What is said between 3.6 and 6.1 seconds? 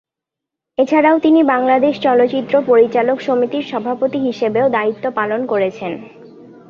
সভাপতি হিসেবেও দায়িত্ব পালন করেছেন।